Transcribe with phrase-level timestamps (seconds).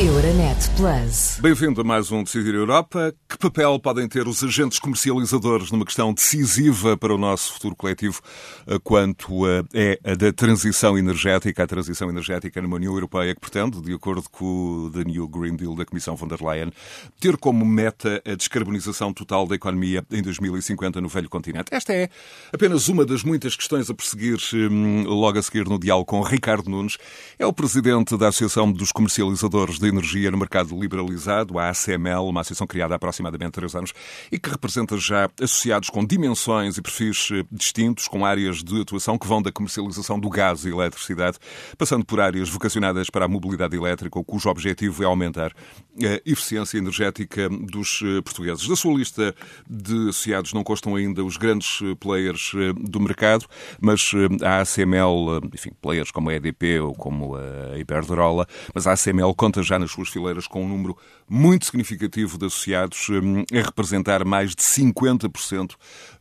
[0.00, 1.38] Euronet Plus.
[1.40, 3.14] Bem-vindo a mais um Decidir Europa.
[3.28, 8.20] Que papel podem ter os agentes comercializadores numa questão decisiva para o nosso futuro coletivo
[8.66, 13.40] eh, quanto a, é a da transição energética, a transição energética numa União Europeia que
[13.40, 16.72] pretende, de acordo com o The New Green Deal da Comissão von der Leyen,
[17.20, 21.68] ter como meta a descarbonização total da economia em 2050 no velho continente?
[21.70, 22.08] Esta é
[22.52, 26.68] apenas uma das muitas questões a perseguir hum, logo a seguir no diálogo com Ricardo
[26.68, 26.98] Nunes.
[27.38, 32.40] É o presidente da Associação dos Comercializadores de Energia no Mercado Liberalizado, a ACML, uma
[32.40, 33.92] associação criada há aproximadamente três anos
[34.30, 39.16] e que representa já associados com dimensões e perfis eh, distintos, com áreas de atuação
[39.16, 41.38] que vão da comercialização do gás e eletricidade,
[41.78, 47.48] passando por áreas vocacionadas para a mobilidade elétrica, cujo objetivo é aumentar a eficiência energética
[47.48, 48.66] dos eh, portugueses.
[48.66, 49.34] Da sua lista
[49.68, 53.46] de associados não constam ainda os grandes eh, players do mercado,
[53.80, 54.10] mas
[54.42, 59.62] a ACML, enfim, players como a EDP ou como a Iberdrola, mas a ACML conta
[59.62, 60.96] já nas suas fileiras com um número
[61.28, 63.08] muito significativo de associados,
[63.52, 65.72] a representar mais de 50%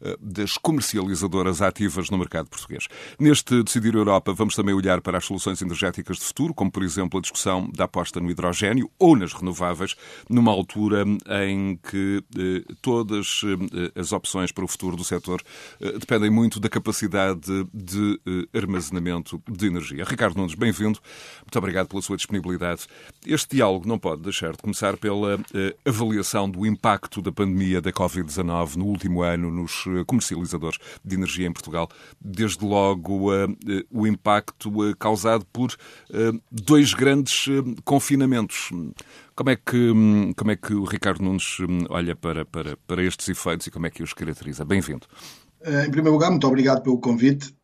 [0.02, 2.88] eh, das comercializadoras ativas no mercado português.
[3.20, 7.20] Neste Decidir Europa, vamos também olhar para as soluções energéticas de futuro, como, por exemplo,
[7.20, 9.96] a discussão da aposta no hidrogênio ou nas renováveis,
[10.30, 11.04] numa altura
[11.48, 15.42] em que eh, todas eh, as opções para o futuro do setor
[16.00, 18.20] dependem muito da capacidade de
[18.54, 20.04] armazenamento de energia.
[20.04, 21.00] Ricardo Nunes, bem-vindo.
[21.42, 22.86] Muito obrigado pela sua disponibilidade.
[23.26, 27.92] Este diálogo não pode deixar de começar pela eh, avaliação do impacto da pandemia da
[27.92, 31.90] Covid-19 no último ano nos eh, comercializadores de energia em Portugal.
[32.20, 33.56] Desde logo, uh,
[33.92, 35.76] o impacto causado por
[36.52, 37.46] dois grandes
[37.84, 38.70] confinamentos.
[39.36, 43.04] Como é, que, um, como é que o Ricardo Nunes um, olha para, para, para
[43.04, 44.64] estes efeitos e como é que os caracteriza?
[44.64, 45.08] Bem-vindo.
[45.66, 47.56] Em primeiro lugar, muito obrigado pelo convite.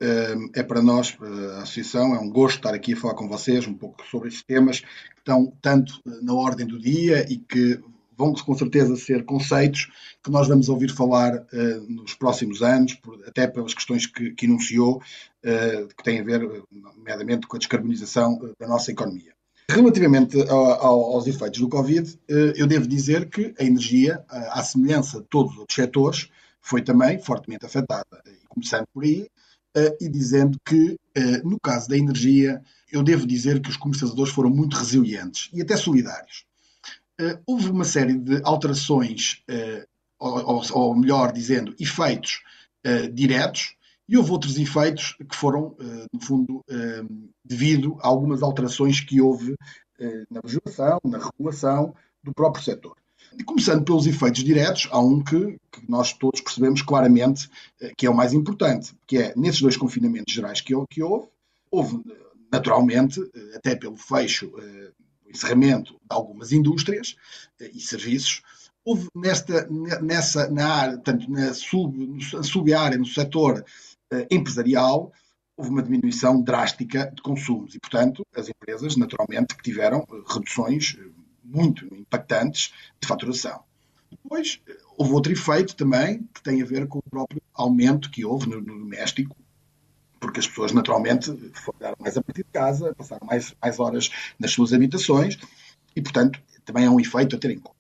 [0.54, 1.18] É para nós,
[1.58, 4.44] a Associação, é um gosto estar aqui a falar com vocês um pouco sobre estes
[4.44, 7.78] temas que estão tanto na ordem do dia e que
[8.18, 9.90] vão com certeza ser conceitos
[10.24, 11.46] que nós vamos ouvir falar
[11.90, 15.02] nos próximos anos, até pelas questões que, que enunciou,
[15.42, 19.34] que têm a ver, nomeadamente, com a descarbonização da nossa economia.
[19.70, 22.18] Relativamente ao, aos efeitos do Covid,
[22.56, 26.30] eu devo dizer que a energia, à semelhança de todos os outros setores,
[26.62, 28.24] foi também fortemente afetada.
[28.48, 29.28] Começando por aí,
[30.02, 30.98] e dizendo que,
[31.44, 32.62] no caso da energia,
[32.92, 36.44] eu devo dizer que os comercializadores foram muito resilientes e até solidários
[37.20, 39.44] uh, houve uma série de alterações,
[40.18, 42.42] ou, ou, melhor dizendo, efeitos
[43.14, 43.76] diretos,
[44.08, 45.76] e houve outros efeitos que foram,
[46.12, 46.64] no fundo,
[47.46, 49.56] devido a algumas alterações que houve
[50.30, 51.94] na legislação, na regulação
[52.24, 52.96] do próprio setor.
[53.38, 57.50] E começando pelos efeitos diretos, há um que, que, nós todos percebemos claramente
[57.98, 61.28] que é o mais importante, que é nesses dois confinamentos gerais que, que houve,
[61.72, 62.02] houve
[62.52, 63.22] naturalmente,
[63.56, 64.52] até pelo fecho
[65.30, 67.16] encerramento de algumas indústrias
[67.60, 68.42] eh, e serviços,
[68.84, 69.68] houve nesta,
[70.02, 73.64] nessa, na área, portanto, na sub, sub-área, no setor
[74.32, 75.14] empresarial,
[75.56, 77.76] houve uma diminuição drástica de consumos.
[77.76, 80.98] E, portanto, as empresas, naturalmente, que tiveram eh, reduções
[81.50, 83.64] muito impactantes de faturação.
[84.12, 84.60] Depois,
[84.98, 88.60] houve outro efeito também que tem a ver com o próprio aumento que houve no,
[88.60, 89.36] no doméstico
[90.20, 94.52] porque as pessoas naturalmente foram mais a partir de casa, passaram mais, mais horas nas
[94.52, 95.38] suas habitações
[95.96, 97.78] e, portanto, também é um efeito a ter em conta.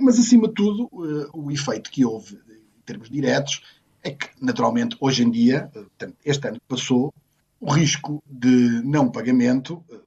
[0.00, 3.62] Mas, acima de tudo, eh, o efeito que houve em termos diretos
[4.02, 7.12] é que, naturalmente, hoje em dia, eh, este ano que passou,
[7.60, 9.98] o risco de não pagamento eh,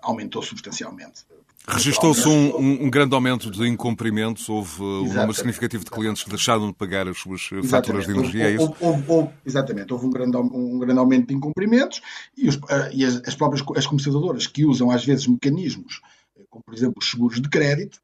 [0.00, 1.24] aumentou substancialmente.
[1.68, 6.30] Registou-se um, um, um, grande aumento de incumprimentos, houve um número significativo de clientes que
[6.30, 7.70] deixaram de pagar as suas exatamente.
[7.70, 8.76] faturas de energia, houve, é isso?
[8.80, 12.00] Houve, houve, exatamente, houve um grande, um grande aumento de incumprimentos
[12.36, 16.00] e, os, eh, e as, as, próprias as comercializadoras que usam às vezes mecanismos,
[16.36, 18.00] eh, como por exemplo os seguros de crédito,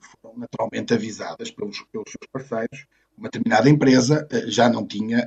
[0.00, 2.86] foram naturalmente avisadas pelos, pelos seus parceiros.
[3.18, 5.26] Uma determinada empresa eh, já não tinha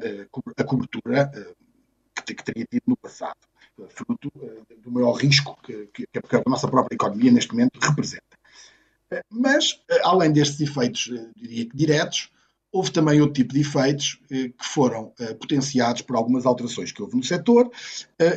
[0.57, 1.29] a cobertura
[2.25, 3.37] que teria tido no passado
[3.89, 8.23] fruto eh, do maior risco que, que, a nossa própria economia neste momento representa.
[9.11, 12.31] Eh, mas, eh, além destes efeitos, diria que diretos,
[12.71, 17.23] houve também outro tipo de efeitos que foram potenciados por algumas alterações que houve no
[17.23, 17.71] setor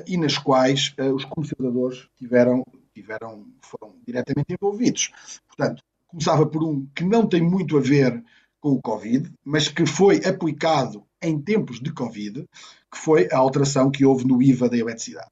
[0.06, 2.62] e nas quais os comercializadores tiveram,
[2.94, 5.10] tiveram, foram diretamente envolvidos.
[5.48, 8.22] Portanto, começava por um que não tem muito a ver
[8.60, 12.48] com o Covid, mas que foi aplicado em tempos de Covid,
[12.90, 15.30] que foi a alteração que houve no IVA da eletricidade.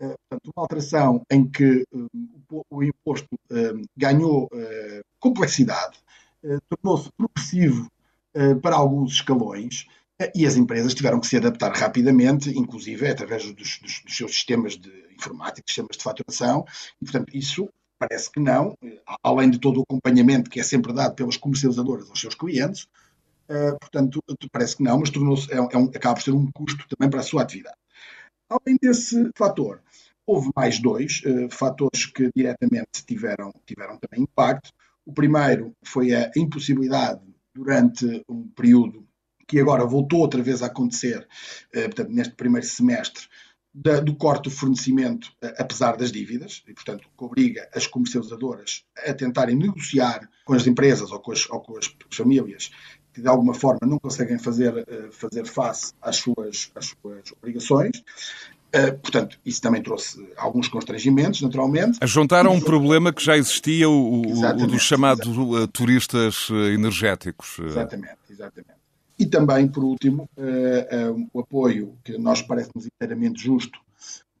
[0.00, 4.48] Uh, portanto, uma alteração em que uh, o imposto uh, ganhou
[5.18, 5.98] complexidade,
[6.68, 7.90] tornou-se progressivo
[8.62, 9.86] para alguns escalões
[10.34, 14.76] e as empresas tiveram que se adaptar rapidamente, inclusive através dos, dos, dos seus sistemas
[14.76, 16.64] de informática, sistemas de faturação,
[17.00, 18.76] e, portanto, isso parece que não,
[19.22, 22.86] além de todo o acompanhamento que é sempre dado pelas comercializadoras aos seus clientes,
[23.80, 24.20] portanto,
[24.50, 27.20] parece que não, mas tornou-se, é, é um, acaba por ser um custo também para
[27.20, 27.76] a sua atividade.
[28.48, 29.82] Além desse fator,
[30.26, 34.72] houve mais dois uh, fatores que diretamente tiveram, tiveram também impacto.
[35.04, 37.20] O primeiro foi a impossibilidade,
[37.54, 39.06] durante um período
[39.48, 41.26] que agora voltou outra vez a acontecer,
[41.74, 43.26] uh, portanto, neste primeiro semestre,
[43.72, 48.84] da, do corte do fornecimento, uh, apesar das dívidas, e, portanto, que obriga as comercializadoras
[49.06, 52.70] a tentarem negociar com as empresas ou com as, ou com as famílias
[53.16, 58.04] que de alguma forma não conseguem fazer, eh, fazer face às suas, às suas obrigações.
[58.74, 61.98] Uh, portanto, isso também trouxe alguns constrangimentos, naturalmente.
[62.02, 65.68] A juntar a um problema que já existia, o, o dos chamados exatamente.
[65.68, 67.58] turistas energéticos.
[67.58, 68.76] Exatamente, exatamente.
[69.18, 70.28] E também, por último,
[71.32, 73.78] o apoio que nós parece-nos inteiramente justo,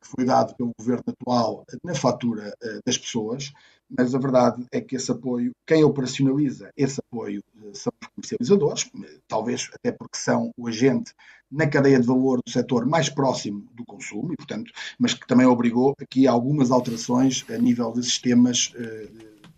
[0.02, 2.52] que foi dado pelo governo atual na fatura
[2.84, 3.54] das pessoas,
[3.88, 8.90] mas a verdade é que esse apoio, quem operacionaliza esse apoio eh, são os comercializadores,
[9.28, 11.12] talvez até porque são o agente
[11.50, 15.46] na cadeia de valor do setor mais próximo do consumo, e, portanto, mas que também
[15.46, 19.08] obrigou aqui algumas alterações a nível de sistemas, eh,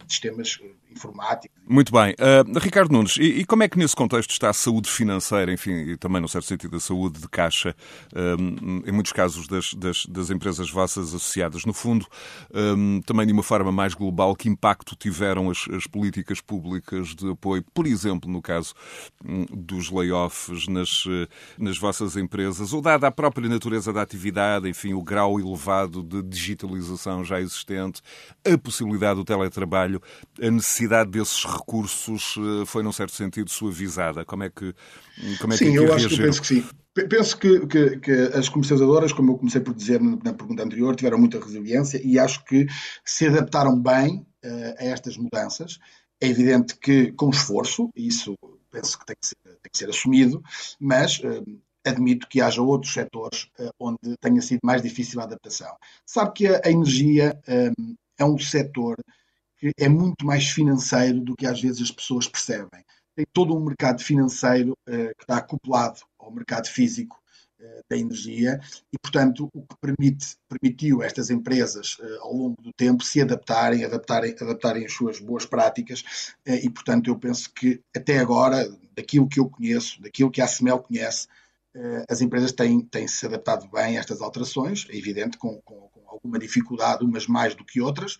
[0.07, 0.59] de sistemas
[0.99, 1.55] informática.
[1.67, 2.15] Muito bem.
[2.15, 5.71] Uh, Ricardo Nunes, e, e, como é que nesse contexto está a saúde financeira, enfim,
[5.71, 7.77] e também, no certo sentido, a saúde de caixa,
[8.15, 11.65] um, em muitos casos, das, das, das, empresas vossas associadas?
[11.65, 12.06] No fundo,
[12.53, 17.31] um, também de uma forma mais global, que impacto tiveram as, as políticas públicas de
[17.31, 18.75] apoio, por exemplo, no caso
[19.25, 21.05] um, dos layoffs nas,
[21.59, 26.23] nas vossas empresas, ou dada a própria natureza da atividade, enfim, o grau elevado de
[26.23, 28.00] digitalização já existente,
[28.45, 30.00] a possibilidade do teletrabalho,
[30.41, 34.25] a necessidade necessidade desses recursos eh, foi, num certo sentido, suavizada?
[34.25, 34.75] Como é que,
[35.40, 36.64] como é sim, que eu acho que penso que sim.
[37.08, 41.19] Penso que, que, que, as comercializadoras, como eu comecei por dizer na pergunta anterior, tiveram
[41.19, 42.67] muita resiliência e acho que
[43.05, 45.79] se adaptaram bem uh, a estas mudanças.
[46.20, 48.35] É evidente que com esforço, isso
[48.69, 50.43] penso que tem que ser, tem que ser assumido,
[50.81, 51.44] mas uh,
[51.87, 55.76] admito que haja outros setores uh, onde tenha sido mais difícil a adaptação.
[56.05, 57.38] Sabe que a, a energia
[58.19, 58.96] é um setor
[59.77, 62.85] é muito mais financeiro do que às vezes as pessoas percebem.
[63.17, 67.21] Tem todo um mercado financeiro uh, que está acoplado ao mercado físico
[67.61, 68.61] uh, da energia
[68.93, 73.85] e, portanto, o que permite, permitiu estas empresas uh, ao longo do tempo se adaptarem,
[73.85, 76.05] adaptarem, adaptarem as suas boas práticas
[76.47, 80.79] e, portanto, eu penso que até agora, daquilo que eu conheço, daquilo que a ASMEL
[80.79, 81.27] conhece,
[82.09, 86.09] as empresas têm, têm se adaptado bem a estas alterações, é evidente, com, com, com
[86.09, 88.19] alguma dificuldade, umas mais do que outras,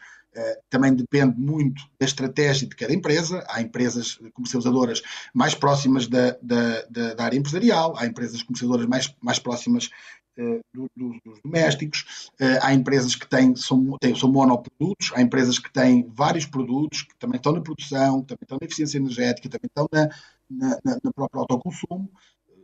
[0.71, 3.45] também depende muito da estratégia de cada empresa.
[3.49, 5.03] Há empresas comercializadoras
[5.35, 9.91] mais próximas da, da, da, da área empresarial, há empresas comercializadoras mais, mais próximas
[10.39, 15.23] uh, do, do, dos domésticos, uh, há empresas que têm, são, têm, são monoprodutos, há
[15.23, 19.49] empresas que têm vários produtos que também estão na produção, também estão na eficiência energética,
[19.49, 20.09] também estão na,
[20.51, 22.11] na, na, na própria autoconsumo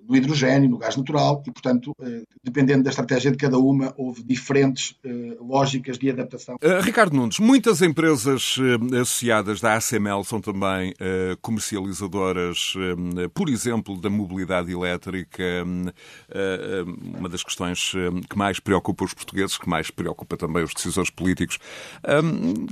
[0.07, 4.23] no hidrogênio, no gás natural, e, portanto, eh, dependendo da estratégia de cada uma, houve
[4.23, 6.57] diferentes eh, lógicas de adaptação.
[6.57, 8.57] Uh, Ricardo Nunes, muitas empresas
[9.01, 10.95] associadas da ACML são também
[11.41, 12.75] comercializadoras,
[13.33, 15.43] por exemplo, da mobilidade elétrica,
[17.19, 17.93] uma das questões
[18.29, 21.59] que mais preocupa os portugueses, que mais preocupa também os decisores políticos.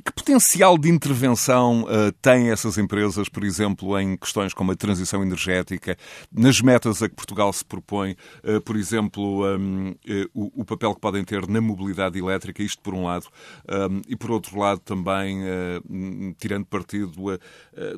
[0.04, 1.86] que potencial de intervenção
[2.20, 5.96] têm essas empresas, por exemplo, em questões como a transição energética,
[6.32, 11.00] nas metas a que Portugal se propõe, eh, por exemplo, um, eh, o, papel que
[11.00, 13.26] podem ter na mobilidade elétrica, isto por um lado,
[13.68, 17.12] um, e por outro lado também uh, tirando partido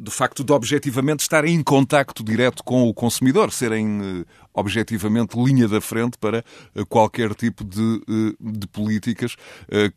[0.01, 4.25] do facto de objetivamente estarem em contacto direto com o consumidor, serem
[4.55, 6.45] objetivamente linha da frente para
[6.89, 8.01] qualquer tipo de,
[8.41, 9.37] de políticas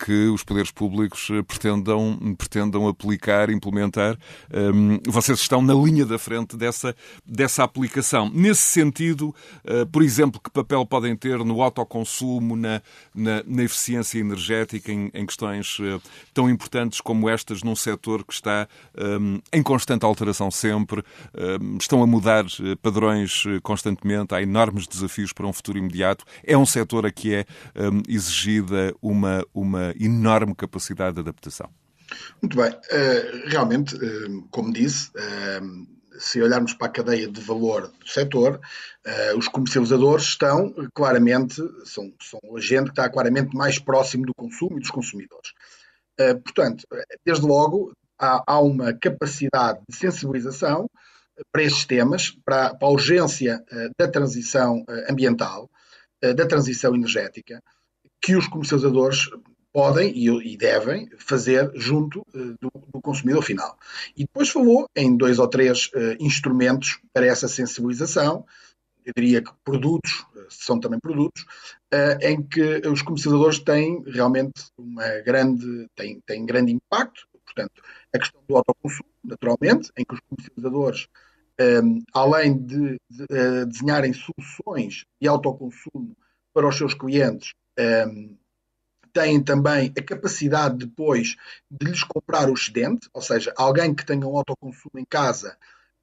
[0.05, 4.17] que os poderes públicos pretendam, pretendam aplicar, implementar.
[4.53, 6.95] Um, vocês estão na linha da frente dessa,
[7.25, 8.29] dessa aplicação.
[8.33, 9.33] Nesse sentido,
[9.63, 12.81] eh, por exemplo, que papel podem ter no autoconsumo, na,
[13.13, 15.99] na, na eficiência energética, em, em, questões eh,
[16.33, 21.03] tão importantes como estas, num setor que está um, eh, em constante alteração sempre,
[21.61, 22.45] um, estão a mudar
[22.81, 26.25] padrões constantemente, há enormes desafios para um futuro imediato.
[26.43, 31.69] É um setor a que é um, exigida uma, uma enorme capacidade de adaptação.
[32.41, 32.71] Muito bem.
[32.71, 38.59] Uh, realmente, uh, como disse, uh, se olharmos para a cadeia de valor do setor,
[39.37, 44.77] os comercializadores estão claramente, são, são o agente que está claramente mais próximo do consumo
[44.77, 45.53] e dos consumidores.
[46.43, 46.85] Portanto,
[47.23, 50.89] desde logo, há, há, uma capacidade de sensibilização
[51.51, 55.69] para estes temas, para, para a urgência uh, da transição ambiental,
[56.19, 57.61] da transição energética,
[58.19, 59.29] que os comercializadores
[59.71, 63.77] podem e, devem fazer junto do, do, consumidor final.
[64.15, 68.43] E depois falou em dois ou três instrumentos para essa sensibilização,
[69.07, 71.45] eu diria que produtos, são também produtos,
[72.21, 77.81] em que os comercializadores têm realmente uma grande, têm, têm grande impacto, portanto,
[78.13, 81.07] a questão do autoconsumo, naturalmente, em que os comercializadores
[81.59, 86.15] um, além de, de uh, desenharem soluções de autoconsumo
[86.53, 88.37] para os seus clientes, um,
[89.11, 91.35] têm também a capacidade depois
[91.69, 95.57] de lhes comprar o excedente, ou seja, alguém que tenha um autoconsumo em casa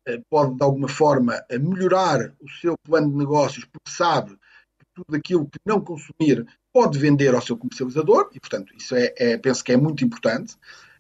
[0.08, 4.32] uh, pode de alguma forma melhorar o seu plano de negócios porque sabe
[4.78, 9.14] que tudo aquilo que não consumir pode vender ao seu comercializador e, portanto, isso é,
[9.16, 10.56] é penso que é muito importante.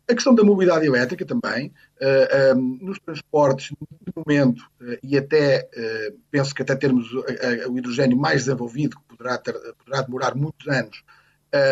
[0.06, 5.68] A questão da mobilidade elétrica também, uh, um, nos transportes, de momento, uh, e até
[5.74, 10.68] uh, penso que até termos o hidrogênio mais desenvolvido, que poderá, ter, poderá demorar muitos
[10.68, 11.02] anos,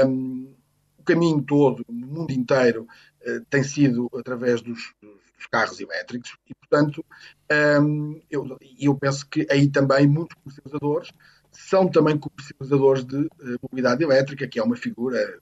[0.06, 0.54] um,
[0.96, 2.86] o caminho todo, no mundo inteiro,
[3.50, 6.36] tem sido através dos, dos, carros elétricos.
[6.48, 7.04] E, portanto,
[7.82, 11.10] um, eu, eu penso que aí também muitos comercializadores
[11.50, 13.28] são também comercializadores de
[13.60, 15.40] mobilidade elétrica, que é uma figura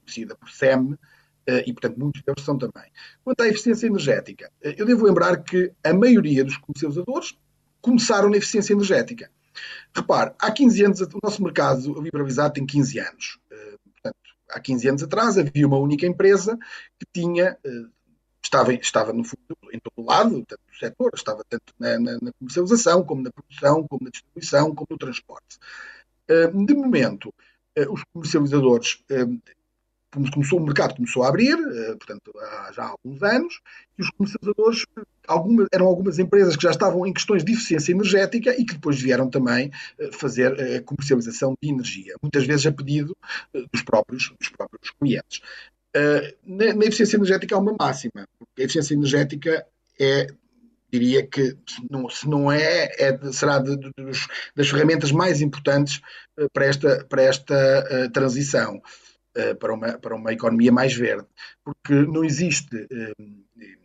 [0.00, 0.98] conhecida por SEM, eh,
[1.46, 2.90] e, portanto, muitos deles são também.
[3.24, 7.36] Quanto à eficiência energética, eh, eu devo lembrar que a maioria dos comercializadores
[7.80, 9.30] começaram na eficiência energética.
[9.94, 13.38] Repare, há 15 anos, o nosso mercado liberalizado tem 15 anos.
[13.50, 14.16] Eh, portanto,
[14.50, 16.56] há 15 anos atrás havia uma única empresa
[16.98, 17.58] que tinha,
[18.42, 22.32] estava, estava no fundo em todo lado, tanto no setor, estava tanto na, na, na
[22.38, 25.58] comercialização, como na produção, como na distribuição, como no transporte.
[26.66, 27.34] De momento,
[27.90, 29.02] os comercializadores
[30.12, 33.60] começou, o mercado começou a abrir, eh, portanto, há já alguns anos,
[33.98, 34.86] e os comercializadores
[35.26, 39.00] algumas, eram algumas empresas que já estavam em questões de eficiência energética e que depois
[39.00, 43.16] vieram também eh, fazer a eh, comercialização de energia, muitas vezes a pedido
[43.72, 45.40] dos próprios, dos próprios clientes.
[46.46, 49.66] Na, eficiência energética há uma máxima, porque a eficiência energética
[50.00, 50.26] é
[50.90, 51.56] diria que
[51.90, 53.90] não, se não é, é será de, de,
[54.54, 56.02] das ferramentas mais importantes
[56.52, 58.82] para esta, para esta uh, transição.
[59.34, 61.26] Eh, para, uma, para uma economia mais verde,
[61.64, 63.14] porque não existe, eh,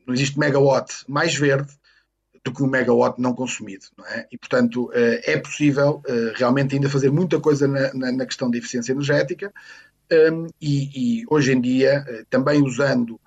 [0.06, 1.72] não existe megawatt mais verde
[2.44, 4.28] do que um megawatt não consumido, não é?
[4.30, 6.02] E, portanto, eh, é possível
[6.36, 9.54] realmente ainda fazer muita coisa na, na, questão da eficiência energética
[10.62, 13.18] e, e, hoje em dia, também usando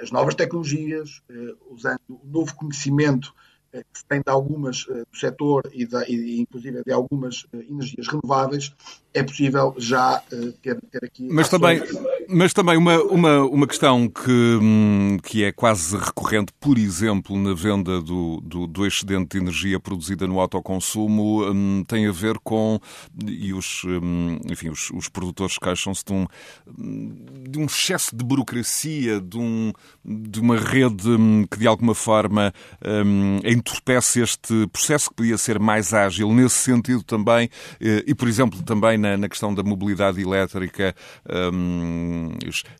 [0.00, 1.22] as novas tecnologias,
[1.70, 3.34] usando o novo conhecimento
[3.72, 8.74] que se tem de algumas do setor e, de, e inclusive de algumas energias renováveis,
[9.12, 10.22] é possível já
[10.62, 11.28] ter, ter, aqui.
[11.30, 11.80] Mas também,
[12.28, 17.54] mas também uma, uma, uma questão que, hum, que é quase recorrente, por exemplo, na
[17.54, 22.78] venda do, do, do excedente de energia produzida no autoconsumo, hum, tem a ver com.
[23.26, 26.26] E os, hum, enfim, os, os produtores queixam-se de um,
[27.48, 29.72] de um excesso de burocracia, de, um,
[30.04, 31.18] de uma rede
[31.50, 32.52] que de alguma forma
[33.04, 37.48] hum, entorpece este processo que podia ser mais ágil nesse sentido também,
[37.80, 40.94] eh, e, por exemplo, também na na, questão da mobilidade elétrica,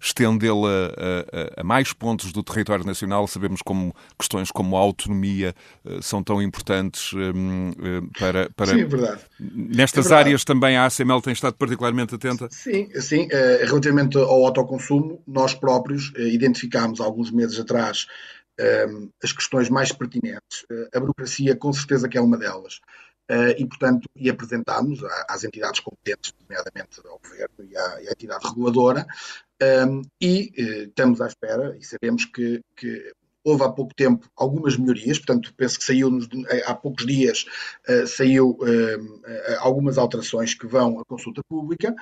[0.00, 3.26] estendê-la a, a, a, mais pontos do território nacional.
[3.26, 5.54] Sabemos como questões como a autonomia
[5.85, 8.73] uh, são tão importantes um, uh, para, para.
[8.73, 9.21] Sim, é verdade.
[9.38, 10.28] Nestas é verdade.
[10.28, 12.49] áreas também a ACML tem estado particularmente atenta?
[12.50, 13.26] Sim, sim.
[13.26, 18.07] Uh, relativamente ao autoconsumo, nós próprios identificámos alguns meses atrás
[19.23, 20.66] as questões mais pertinentes.
[20.92, 22.80] A burocracia, com certeza, que é uma delas.
[23.30, 28.12] Uh, e, portanto, e apresentámos às entidades competentes, nomeadamente ao Governo e à, e à
[28.12, 29.06] entidade reguladora,
[29.61, 33.12] um, ehm, e uh, estamos à espera e sabemos que, que,
[33.44, 36.26] houve há pouco tempo algumas melhorias, portanto, penso que saiu nos,
[36.64, 37.44] há poucos dias
[37.88, 39.20] uh, saiu ehm,
[39.58, 41.94] algumas alterações que vão à consulta pública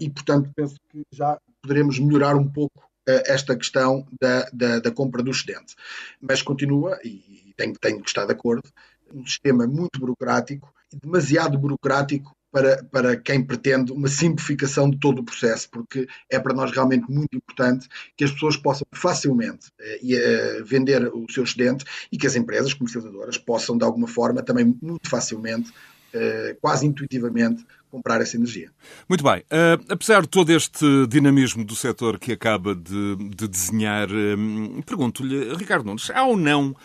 [0.00, 5.22] e, portanto, penso que já poderemos melhorar um pouco esta questão da, da, da, compra
[5.22, 5.76] do excedente.
[6.20, 8.68] Mas continua, e tenho, tenho que estar de acordo,
[9.12, 15.18] um sistema muito burocrático e demasiado burocrático para, para quem pretende uma simplificação de todo
[15.18, 17.86] o processo, porque é para nós realmente muito importante
[18.16, 22.72] que as pessoas possam facilmente eh, eh, vender o seu excedente e que as empresas
[22.72, 25.70] comercializadoras possam, de alguma forma, também muito facilmente,
[26.14, 27.62] eh, quase intuitivamente,
[27.96, 28.70] comprar essa energia.
[29.08, 29.38] Muito bem.
[29.40, 35.54] Uh, apesar de todo este dinamismo do setor que acaba de, de desenhar, um, pergunto-lhe,
[35.54, 36.76] Ricardo Nunes, há ou não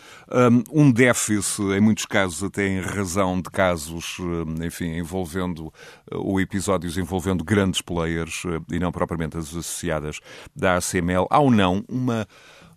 [0.72, 4.16] um, um, déficit, em muitos casos até em razão de casos,
[4.64, 5.72] enfim, envolvendo,
[6.10, 10.18] ou episódios envolvendo grandes players e não propriamente as associadas
[10.56, 12.26] da ACML, há ou não uma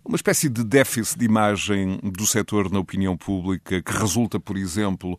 [0.06, 5.18] uma espécie de déficit de imagem do setor na opinião pública que resulta, por exemplo,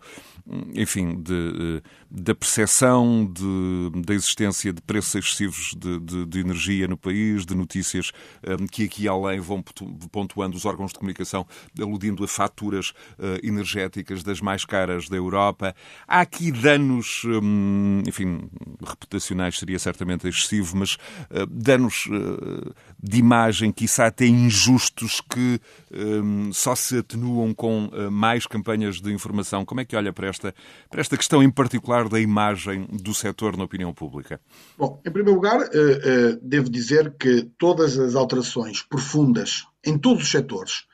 [0.73, 6.97] enfim, de, da percepção de, da existência de preços excessivos de, de, de, energia no
[6.97, 8.11] país, de notícias
[8.47, 9.63] um, que aqui além vão
[10.11, 11.45] pontuando os órgãos de comunicação,
[11.79, 15.75] aludindo a faturas uh, energéticas das mais caras da Europa.
[16.07, 18.49] Há aqui danos, um, enfim,
[18.85, 25.59] reputacionais seria certamente excessivo, mas uh, danos uh, de imagem, quiçá até injustos, que
[25.91, 29.65] um, só se atenuam com mais campanhas de informação.
[29.65, 33.57] Como é que olha para esta, para esta questão em particular da imagem do setor
[33.57, 34.39] na opinião pública?
[34.77, 40.23] Bom, em primeiro lugar, eh, eh, devo dizer que todas as alterações profundas em todos
[40.23, 40.85] os setores,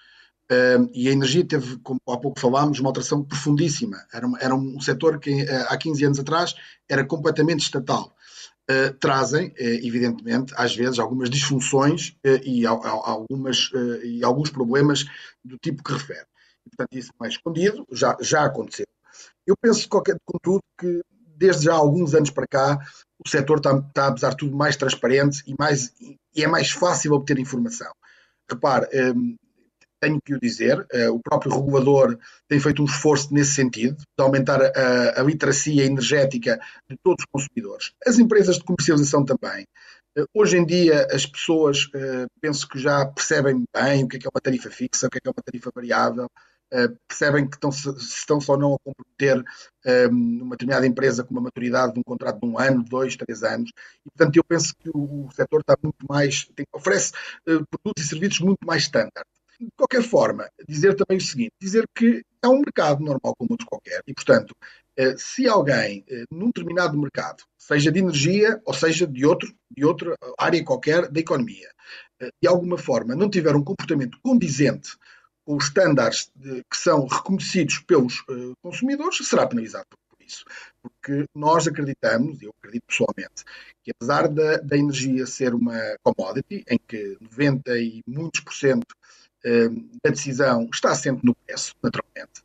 [0.49, 3.97] eh, e a energia teve, como há pouco falámos, uma alteração profundíssima.
[4.13, 6.55] Era, um setor que há 15 anos atrás
[6.89, 8.13] era completamente estatal.
[8.63, 13.69] Uh, trazem, uh, evidentemente, às vezes, algumas disfunções uh, e, algumas,
[14.05, 15.03] e alguns problemas
[15.43, 16.25] do tipo que refere.
[16.65, 18.85] E, portanto, isso não é escondido, já, já aconteceu.
[19.45, 21.01] Eu penso, qualquer, contudo, que
[21.35, 22.79] desde já alguns anos para cá
[23.25, 25.93] o setor está, está apesar de tudo, mais transparente e, mais,
[26.35, 27.91] e é mais fácil obter informação.
[28.49, 29.35] Repare, um,
[30.03, 32.17] tenho que o dizer, uh, o próprio regulador
[32.49, 36.59] tem feito um esforço nesse sentido, de aumentar a, a literacia energética
[36.89, 37.93] de todos os consumidores.
[38.05, 39.65] As empresas de comercialização também.
[40.17, 44.19] Uh, hoje em dia, as pessoas uh, penso que já percebem bem o que é,
[44.19, 46.27] que é uma tarifa fixa, o que é, que é uma tarifa variável,
[46.75, 49.37] eh, percebem que estão, se estão só não a comprometer
[49.85, 53.43] um, ehm, determinada empresa com uma maturidade de um contrato de um ano, dois, três
[53.43, 53.69] anos.
[54.03, 57.11] E, portanto, eu penso que o, o setor está muito mais, tem, oferece
[57.47, 59.27] uh, produtos e serviços muito mais standard.
[59.59, 63.67] De qualquer forma, dizer também o seguinte: dizer que é um mercado normal como outro
[63.67, 64.01] qualquer.
[64.07, 64.55] E, portanto,
[64.99, 70.15] uh, se alguém, num determinado mercado, seja de energia ou seja de, outro, de outra
[70.39, 71.69] área qualquer da economia,
[72.41, 74.97] de alguma forma não tiver um comportamento condizente
[75.45, 76.31] os estándares
[76.69, 80.45] que são reconhecidos pelos uh, consumidores, será penalizado por isso.
[80.81, 83.43] Porque nós acreditamos, eu acredito pessoalmente,
[83.83, 88.91] que apesar da, da energia ser uma commodity, em que 90 e muitos por cento
[89.45, 92.41] uh, da decisão está sempre no preço, naturalmente,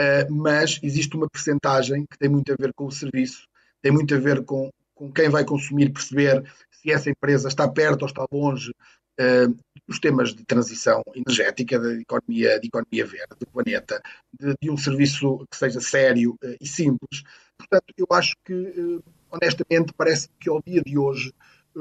[0.00, 3.46] uh, mas existe uma percentagem que tem muito a ver com o serviço,
[3.80, 8.02] tem muito a ver com, com quem vai consumir, perceber se essa empresa está perto
[8.02, 8.72] ou está longe
[9.90, 14.00] uh, os temas de transição energética, de economia, de economia verde do planeta,
[14.38, 17.22] de, de um serviço que seja sério uh, e simples.
[17.58, 21.32] Portanto, eu acho que, uh, honestamente, parece que ao dia de hoje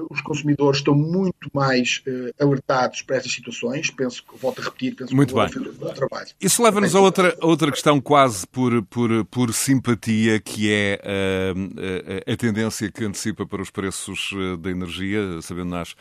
[0.10, 3.89] os consumidores estão muito mais uh, alertados para essas situações.
[3.89, 5.69] Penso que, volto a repetir, penso muito que bem.
[5.69, 6.28] um bom trabalho.
[6.39, 12.34] Isso leva-nos a outra, outra questão, quase por, por, por simpatia, que é uh, a,
[12.34, 15.95] a, tendência que antecipa para os preços uh, da energia, sabendo nós,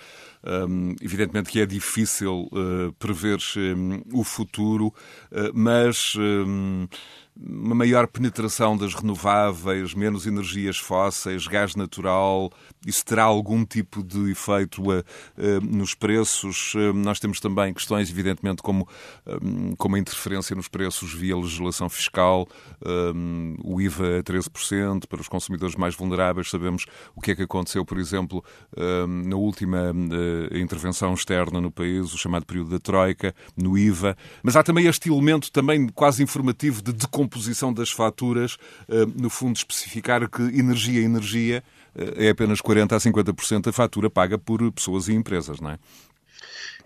[0.68, 2.48] um, evidentemente que é difícil
[2.98, 4.94] prever um, o futuro,
[5.52, 6.14] mas
[7.40, 12.50] uma maior penetração das renováveis, menos energias fósseis, gás natural,
[12.84, 15.04] isso terá algum tipo de efeito uh, uh,
[15.62, 16.74] nos preços?
[16.74, 18.88] Uh, nós temos também questões, evidentemente, como,
[19.76, 22.48] como a interferência nos preços via legislação fiscal,
[23.62, 26.50] o IVA a 13% para os consumidores mais vulneráveis.
[26.50, 28.42] Sabemos o que é que aconteceu, por exemplo,
[29.24, 29.92] na última
[30.52, 34.16] intervenção externa no país, o chamado período da Troika, no IVA.
[34.42, 38.56] Mas há também este elemento também quase informativo de decomposição composição das faturas,
[38.88, 41.62] eh, no fundo, especificar que energia, energia
[41.94, 45.78] eh, é apenas 40% a 50% da fatura paga por pessoas e empresas, não é?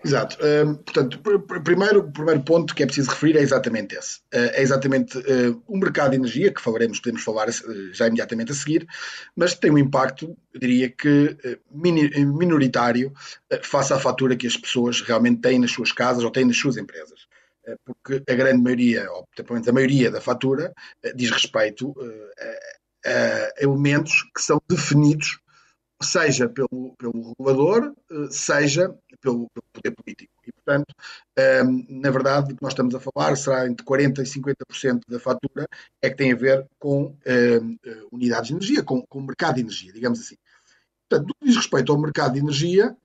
[0.05, 0.37] Exato.
[0.43, 1.17] Uh, portanto,
[1.63, 4.19] primeiro, o primeiro ponto que é preciso referir é exatamente esse.
[4.33, 5.17] É exatamente
[5.65, 7.47] o mercado de energia, que falaremos, podemos falar
[7.93, 8.85] já imediatamente a seguir,
[9.33, 11.37] mas tem um impacto, eu diria que
[11.73, 13.13] minoritário,
[13.61, 16.75] face à fatura que as pessoas realmente têm nas suas casas ou têm nas suas
[16.75, 17.21] empresas.
[17.65, 21.93] Eh, porque a grande maioria, ou pelo menos a maioria da fatura, eh, diz respeito
[22.37, 25.39] eh, a elementos que são definidos,
[26.01, 27.93] seja pelo, pelo regulador,
[28.29, 28.89] seja
[29.21, 30.33] pelo, pelo poder político.
[30.45, 30.93] E, portanto,
[31.89, 35.67] na verdade, o que nós estamos a falar será entre 40% e 50% da fatura
[36.01, 37.15] é que tem a ver com
[38.11, 40.35] unidades de energia, com, com o mercado de energia, digamos assim.
[41.09, 42.97] Portanto, no que diz respeito ao mercado de energia,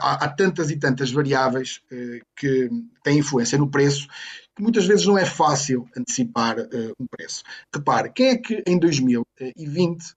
[0.00, 2.68] há, tantas e tantas variáveis eh, que
[3.02, 4.08] têm influência no preço
[4.54, 7.42] que muitas vezes não é fácil antecipar eh, um preço.
[7.74, 10.14] Repare, quem é que em 2020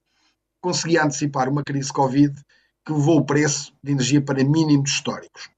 [0.61, 2.33] conseguia antecipar uma crise Covid
[2.85, 5.49] que levou o preço de energia para mínimos históricos?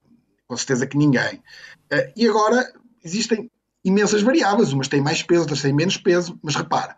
[0.48, 1.42] Com certeza que ninguém.
[1.90, 2.72] Eh, e agora
[3.04, 3.50] existem
[3.84, 6.96] imensas variáveis, umas têm mais peso, outras têm menos peso, mas repara,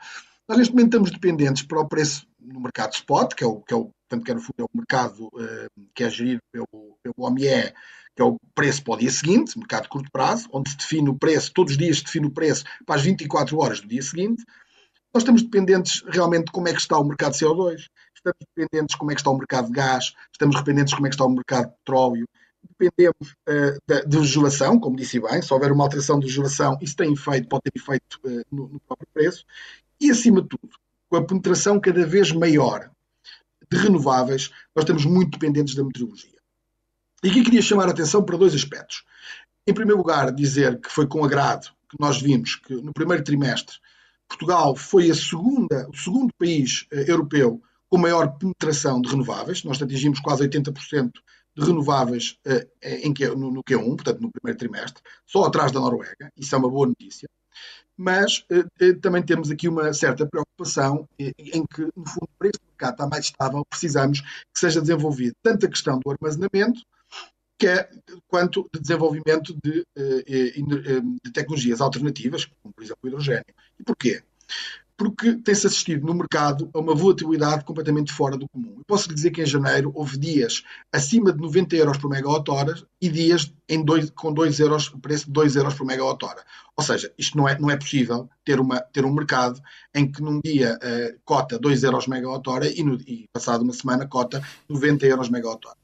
[0.47, 3.73] nós neste momento estamos dependentes para o preço no mercado spot, que é o, que
[3.73, 7.15] é o portanto, que no fundo é o mercado uh, que é gerido pelo, pelo
[7.17, 7.73] OMIE,
[8.15, 11.09] que é o preço para o dia seguinte, mercado de curto prazo, onde se define
[11.09, 14.01] o preço, todos os dias se define o preço para as 24 horas do dia
[14.01, 14.43] seguinte.
[15.13, 18.93] Nós estamos dependentes realmente de como é que está o mercado de CO2, estamos dependentes
[18.93, 21.15] de como é que está o mercado de gás, estamos dependentes de como é que
[21.15, 22.27] está o mercado de petróleo,
[22.79, 26.95] dependemos uh, da, de legislação, como disse bem, se houver uma alteração de legislação, isso
[26.95, 29.45] tem efeito, pode ter efeito uh, no, no, próprio preço,
[29.99, 30.69] e acima de tudo,
[31.09, 32.89] com a penetração cada vez maior
[33.71, 36.37] de renováveis, nós estamos muito dependentes da meteorologia.
[37.23, 39.03] E aqui queria chamar a atenção para dois aspectos.
[39.65, 43.77] Em primeiro lugar, dizer que foi com agrado que nós vimos que no primeiro trimestre
[44.27, 49.63] Portugal foi segunda, o segundo país uh, europeu com maior penetração de renováveis.
[49.63, 51.11] Nós atingimos quase 80%
[51.55, 56.31] de renováveis uh, em, no, no Q1, portanto no primeiro trimestre, só atrás da Noruega.
[56.37, 57.29] Isso é uma boa notícia.
[57.95, 60.46] Mas uh, também temos aqui uma certa preocupação
[61.19, 65.65] em que, no fundo, para este mercado estar mais estável, precisamos que seja desenvolvido tanto
[65.65, 66.81] a questão do armazenamento,
[67.59, 67.89] que é,
[68.27, 73.45] quanto de desenvolvimento de, de tecnologias alternativas, como por exemplo o hidrogênio.
[73.79, 74.23] E porquê?
[74.97, 78.73] Porque tem-se assistido no mercado a uma volatilidade completamente fora do comum.
[78.77, 82.73] Eu posso lhe dizer que em janeiro houve dias acima de 90 euros por megawatt-hora
[82.99, 86.43] e dias em dois, com 2 euros, preço de 2 euros por megawatt-hora.
[86.75, 89.61] Ou seja, isto não é, não é possível ter, uma, ter um mercado
[89.93, 94.07] em que num dia uh, cota 2 euros megawatt-hora e, no, e passado uma semana
[94.07, 95.77] cota 90 euros megawatt-hora.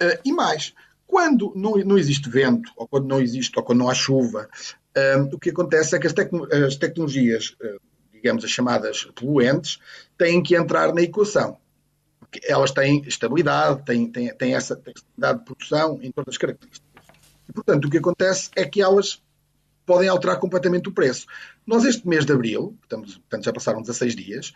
[0.00, 0.72] Uh, e mais,
[1.04, 4.48] quando não, não existe vento, ou quando não existe, ou quando não há chuva,
[4.96, 6.14] uh, o que acontece é que as,
[6.64, 7.56] as tecnologias
[8.26, 9.78] digamos, as chamadas poluentes,
[10.18, 11.56] têm que entrar na equação.
[12.18, 16.38] Porque elas têm estabilidade, têm, têm, têm essa têm estabilidade de produção em todas as
[16.38, 17.04] características.
[17.48, 19.22] E, portanto, o que acontece é que elas
[19.86, 21.26] podem alterar completamente o preço.
[21.64, 24.48] Nós, este mês de abril, estamos, portanto já passaram 16 dias,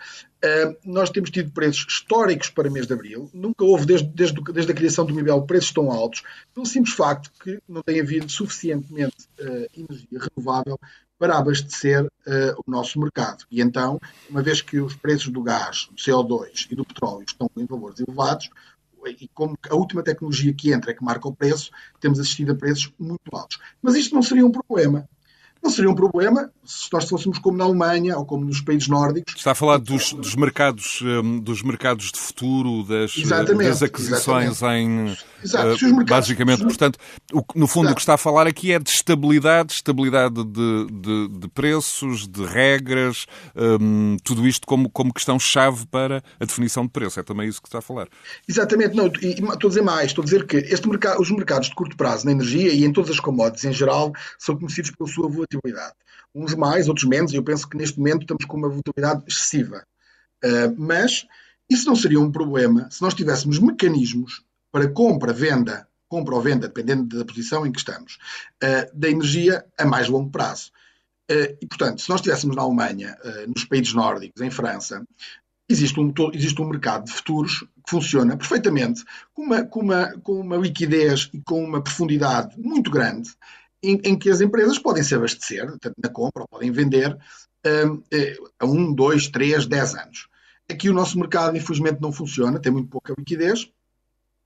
[0.44, 3.30] uh, nós temos tido preços históricos para mês de abril.
[3.32, 7.30] Nunca houve, desde, desde, desde a criação do MIBEL, preços tão altos, pelo simples facto
[7.44, 10.76] que não tem havido suficientemente uh, energia renovável
[11.20, 13.44] para abastecer uh, o nosso mercado.
[13.50, 17.50] E então, uma vez que os preços do gás, do CO2 e do petróleo estão
[17.58, 18.48] em valores elevados,
[19.06, 22.54] e como a última tecnologia que entra é que marca o preço, temos assistido a
[22.54, 23.58] preços muito altos.
[23.82, 25.06] Mas isto não seria um problema
[25.62, 29.34] não seria um problema se nós fôssemos como na Alemanha ou como nos países nórdicos.
[29.36, 35.20] Está a falar dos, dos mercados, hum, dos mercados de futuro, das, das aquisições exatamente.
[35.20, 35.30] em.
[35.42, 35.68] Exato.
[35.68, 36.98] Uh, mercados, basicamente, portanto,
[37.54, 37.92] no fundo Exato.
[37.92, 42.44] o que está a falar aqui é de estabilidade, estabilidade de, de, de preços, de
[42.44, 47.18] regras, um, tudo isto como, como questão-chave para a definição de preço.
[47.18, 48.08] É também isso que está a falar.
[48.48, 51.68] Exatamente, não, e, estou a dizer mais, estou a dizer que este mercado, os mercados
[51.68, 55.08] de curto prazo na energia e em todas as commodities em geral são conhecidos pela
[55.08, 55.28] sua
[56.34, 59.84] Uns mais, outros menos, e eu penso que neste momento estamos com uma volatilidade excessiva.
[60.44, 61.26] Uh, mas
[61.68, 66.68] isso não seria um problema se nós tivéssemos mecanismos para compra, venda, compra ou venda,
[66.68, 68.18] dependendo da posição em que estamos,
[68.62, 70.70] uh, da energia a mais longo prazo.
[71.30, 75.04] Uh, e, portanto, se nós estivéssemos na Alemanha, nos países nórdicos, em França,
[75.68, 80.40] existe um, existe um mercado de futuros que funciona perfeitamente, com uma, com, uma, com
[80.40, 83.30] uma liquidez e com uma profundidade muito grande,
[83.82, 87.16] em, em, que as empresas podem se abastecer, tanto na compra, ou podem vender
[87.66, 90.28] um, eh, a um, dois, três, dez anos.
[90.70, 93.70] Aqui o nosso mercado, infelizmente, não funciona, tem muito pouca liquidez.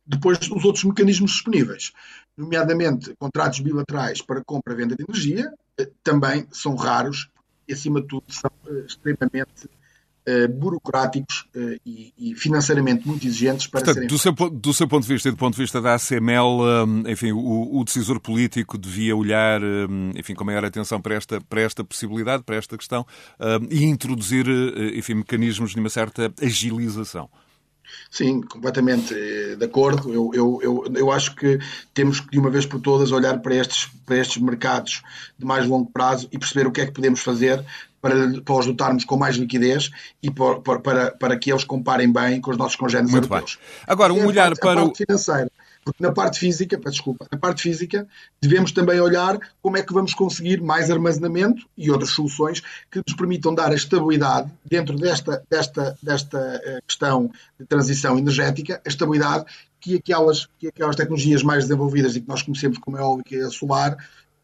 [0.07, 1.93] Depois, os outros mecanismos disponíveis,
[2.37, 7.29] nomeadamente contratos bilaterais para compra e venda de energia, eh, também são raros
[7.67, 9.69] e, acima de tudo, são eh, extremamente
[10.29, 14.09] uh, burocráticos uh, e, e, financeiramente muito exigentes para Portanto, serem.
[14.09, 17.09] Do seu, do seu ponto de vista e do ponto de vista da ACML, um,
[17.09, 21.61] enfim, o, o, decisor político devia olhar, um, enfim, com maior atenção para esta, para
[21.61, 23.07] esta possibilidade, para esta questão
[23.39, 27.29] um, e introduzir, uh, enfim, mecanismos de uma certa agilização.
[28.11, 30.13] Sim, completamente de acordo.
[30.13, 31.59] Eu, eu, eu, eu acho que
[31.93, 35.03] temos que, de uma vez por todas, olhar para estes, para estes mercados
[35.39, 37.65] de mais longo prazo e perceber o que é que podemos fazer
[38.05, 39.91] para, para os dotarmos com mais liquidez
[40.23, 43.57] e para, para, para que eles comparem bem com os nossos congêneres Muito europeus.
[43.57, 43.85] Bem.
[43.87, 44.95] Agora, um olhar parte, para o.
[44.95, 45.51] financeira.
[45.85, 48.07] Porque na parte física, desculpa, na parte física,
[48.41, 53.15] devemos também olhar como é que vamos conseguir mais armazenamento e outras soluções que nos
[53.17, 59.45] permitam dar a estabilidade dentro desta, desta, desta eh, questão de transição energética, a estabilidade
[59.79, 63.41] que aquelas, que aquelas tecnologias mais desenvolvidas e que nós conhecemos como é eólica e
[63.43, 63.99] a solar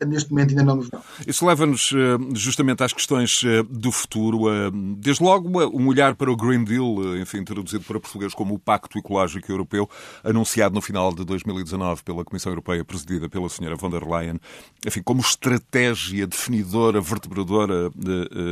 [0.07, 1.03] neste momento ainda não nos dão.
[1.27, 4.51] Isso leva-nos eh, justamente às questões eh, do futuro.
[4.51, 8.59] Eh, desde logo, um olhar para o Green Deal, enfim, traduzido para português como o
[8.59, 9.89] Pacto Ecológico Europeu,
[10.25, 14.41] anunciado no final de 2019 pela Comissão Europeia, presidida pela senhora von der Leyen,
[14.87, 17.91] enfim, como estratégia definidora, vertebradora,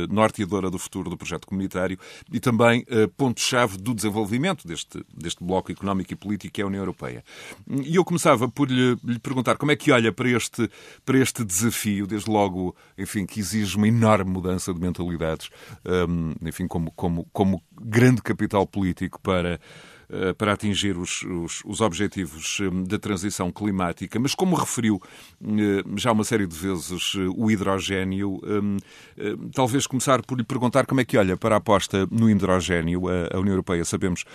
[0.09, 1.97] norteadora do futuro do projeto comunitário
[2.31, 2.85] e também
[3.17, 7.23] ponto-chave do desenvolvimento deste, deste bloco económico e político que é a União Europeia.
[7.69, 10.69] E eu começava por lhe, lhe perguntar como é que olha para este,
[11.05, 15.49] para este desafio, desde logo, enfim, que exige uma enorme mudança de mentalidades,
[15.85, 19.59] um, enfim, como, como, como grande capital político para
[20.37, 25.01] para atingir os, os, os objetivos eh, da transição climática, mas como referiu
[25.43, 28.39] eh, já uma série de vezes o hidrogênio,
[29.53, 33.03] talvez começar por lhe perguntar como é que olha para a aposta no hidrogênio.
[33.31, 34.25] A União Europeia, sabemos,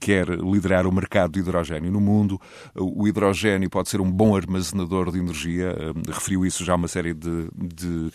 [0.00, 2.40] quer liderar o mercado de hidrogênio no mundo.
[2.74, 5.74] O hidrogênio pode ser um bom armazenador de energia,
[6.08, 8.10] referiu isso já uma série de, de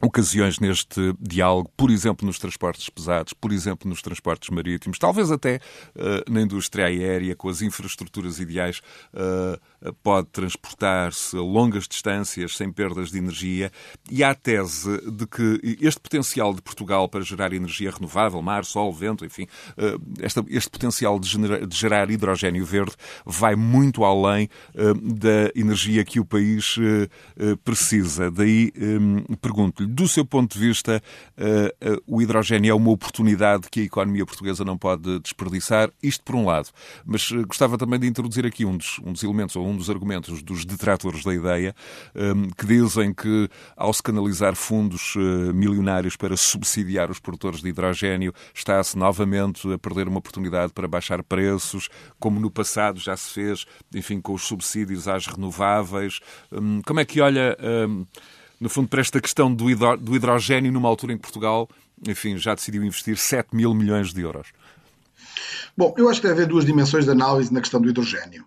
[0.00, 5.60] ocasiões neste diálogo, por exemplo, nos transportes pesados, por exemplo, nos transportes marítimos, talvez até
[5.96, 8.80] uh, na indústria aérea, com as infraestruturas ideais,
[9.12, 9.58] uh,
[10.02, 13.70] pode transportar-se a longas distâncias sem perdas de energia.
[14.10, 18.64] E há a tese de que este potencial de Portugal para gerar energia renovável, mar,
[18.64, 19.46] sol, vento, enfim,
[20.20, 21.28] esta, este potencial de,
[21.70, 22.92] gerar hidrogênio verde
[23.24, 24.48] vai muito além
[25.02, 26.76] da energia que o país
[27.64, 28.30] precisa.
[28.30, 28.72] Daí
[29.40, 31.02] pergunto-lhe, do seu ponto de vista,
[32.06, 36.44] o hidrogênio é uma oportunidade que a economia portuguesa não pode desperdiçar, isto por um
[36.44, 36.68] lado.
[37.04, 40.42] Mas gostava também de introduzir aqui um dos, um dos, elementos ou um dos argumentos
[40.42, 41.74] dos detratores da ideia,
[42.14, 45.14] um, ehm, que dizem que ao se canalizar fundos
[45.54, 51.22] milionários para subsidiar os produtores de hidrogênio, está-se novamente a perder uma oportunidade para baixar
[51.22, 56.20] preços, como no passado já se fez, enfim, com os subsídios às renováveis.
[56.50, 58.04] Um, ehm, como é que olha ehm,
[58.60, 61.68] no fundo, para esta questão do, hidrogênio, numa altura em que Portugal,
[62.06, 64.48] enfim, já decidiu investir 7 mil milhões de euros?
[65.76, 68.44] Bom, eu acho que deve haver duas dimensões de análise na questão do hidrogênio.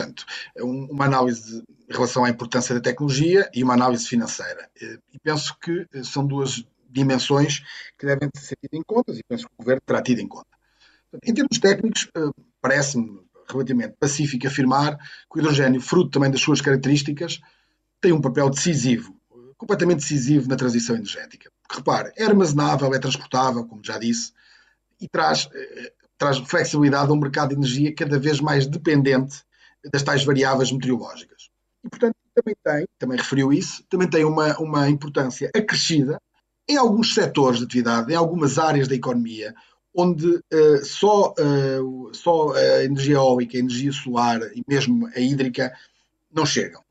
[0.00, 0.24] Eh, portanto,
[0.56, 4.68] é uma análise em relação à importância da tecnologia e uma análise financeira.
[4.80, 7.62] Eh, e penso que eh, são duas dimensões
[7.98, 10.48] que devem ser tidas em conta e penso que o Governo terá tido em conta.
[11.24, 12.08] Em termos técnicos,
[12.60, 17.40] parece-me relativamente pacífico afirmar que o hidrogênio, fruto também das suas características,
[18.00, 19.16] tem um papel decisivo,
[19.56, 21.50] completamente decisivo na transição energética.
[21.62, 24.32] Porque, repare, é armazenável, é transportável, como já disse,
[25.00, 29.44] e traz, eh, traz flexibilidade a um mercado de energia cada vez mais dependente
[29.92, 31.50] das tais variáveis meteorológicas.
[31.84, 36.20] E, portanto, também tem, também referiu isso, também tem uma, uma importância acrescida
[36.68, 39.54] em alguns setores de atividade, em algumas áreas da economia,
[39.94, 45.72] onde uh, só, uh, só a energia eólica, a energia solar e mesmo a hídrica
[46.32, 46.82] não chegam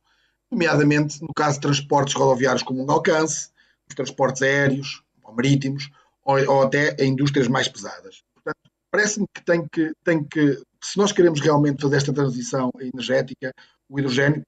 [0.52, 3.50] nomeadamente no caso de transportes rodoviários com longo alcance,
[3.88, 5.90] os transportes aéreos ou marítimos,
[6.24, 8.24] ou, ou até indústrias mais pesadas.
[8.34, 8.58] Portanto,
[8.92, 13.54] parece-me que tem, que tem que, se nós queremos realmente fazer esta transição energética,
[13.88, 14.44] o hidrogênio,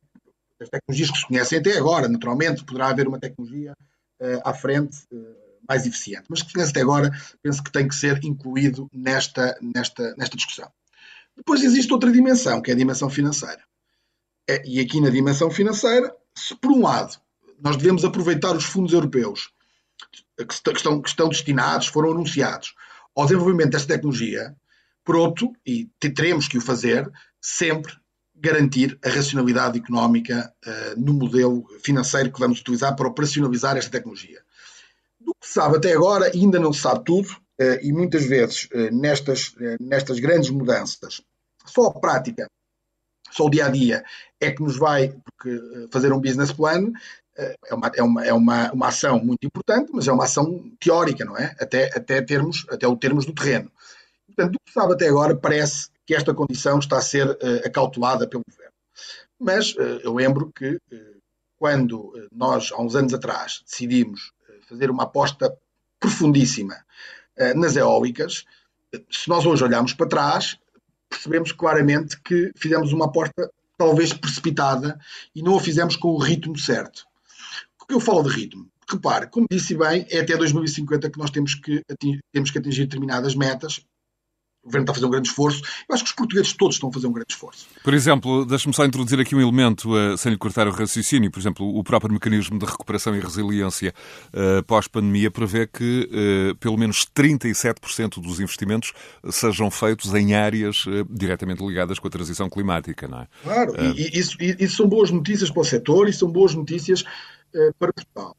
[0.62, 3.74] as tecnologias que se conhecem até agora, naturalmente, poderá haver uma tecnologia
[4.22, 5.36] uh, à frente uh,
[5.68, 9.58] mais eficiente, mas que se conhece até agora, penso que tem que ser incluído nesta,
[9.62, 10.72] nesta, nesta discussão.
[11.36, 13.64] Depois existe outra dimensão, que é a dimensão financeira.
[14.50, 17.20] É, e aqui na dimensão financeira, se por um lado
[17.60, 19.52] nós devemos aproveitar os fundos europeus
[20.38, 22.74] que estão, que estão destinados, foram anunciados
[23.16, 24.56] ao desenvolvimento desta tecnologia,
[25.04, 27.10] por outro, e teremos que o fazer,
[27.40, 27.94] sempre
[28.36, 34.42] garantir a racionalidade económica uh, no modelo financeiro que vamos utilizar para operacionalizar esta tecnologia.
[35.20, 38.68] Do que se sabe até agora, ainda não se sabe tudo, uh, e muitas vezes
[38.74, 41.22] uh, nestas, nestas grandes mudanças,
[41.66, 42.48] só a prática
[43.32, 44.04] só o dia a dia
[44.40, 46.92] é que nos vai porque, fazer um business plan.
[47.38, 51.24] É, uma, é, uma, é uma, uma ação muito importante, mas é uma ação teórica,
[51.24, 51.56] não é?
[51.60, 53.72] Até, até, termos, até o termos do terreno.
[54.36, 58.28] Portanto, do que sabe até agora, parece que esta condição está a ser uh, acautelada
[58.28, 58.74] pelo governo.
[59.40, 61.22] Mas uh, eu lembro que uh,
[61.58, 64.32] quando nós, há uns anos atrás, decidimos
[64.68, 65.56] fazer uma aposta
[66.00, 66.76] profundíssima
[67.56, 68.46] nas eólicas,
[69.12, 70.58] se nós hoje olharmos para trás,
[71.08, 75.00] percebemos claramente que fizemos uma aposta talvez precipitada
[75.36, 77.06] e não a fizemos com o ritmo certo.
[77.80, 78.68] O que eu falo de ritmo?
[78.90, 82.86] Repare, como disse bem, é até 2050 que nós temos que, atingir, temos que atingir
[82.86, 83.86] determinadas metas
[84.64, 85.62] o governo está a fazer um grande esforço.
[85.90, 87.68] Eu acho que os portugueses todos estão a fazer um grande esforço.
[87.84, 91.32] Por exemplo, deixe-me só introduzir aqui um elemento, uh, sem lhe cortar o raciocínio.
[91.32, 93.94] Por exemplo, o próprio mecanismo de recuperação e resiliência
[94.28, 96.08] uh, pós-pandemia prevê que
[96.52, 98.94] uh, pelo menos 37% dos investimentos
[99.32, 103.28] sejam feitos em áreas diretamente ligadas com a transição climática, não é?
[103.44, 107.04] Claro, e, isso, isso são boas notícias para o setor e são boas notícias
[107.80, 108.36] para Portugal.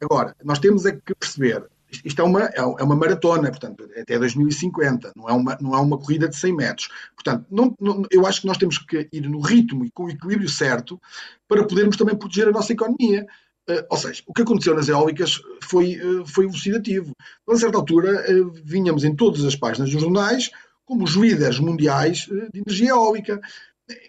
[0.00, 1.64] Agora, nós temos é que perceber
[2.04, 5.80] isto é uma, é, é uma maratona, portanto, até 2050, não é uma, não é
[5.80, 6.88] uma corrida de 100 metros.
[7.14, 10.10] Portanto, não, não, eu acho que nós temos que ir no ritmo e com o
[10.10, 11.00] equilíbrio certo
[11.46, 13.26] para podermos também proteger a nossa economia.
[13.68, 17.14] Uh, ou seja, o que aconteceu nas eólicas foi, uh, foi elucidativo.
[17.48, 20.50] A certa altura, uh, vinhamos em todas as páginas dos jornais
[20.84, 23.40] como os líderes mundiais de energia eólica.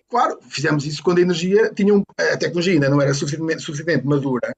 [0.09, 4.07] Claro, fizemos isso quando a energia tinha um, a tecnologia ainda não era suficientemente, suficientemente
[4.07, 4.55] madura,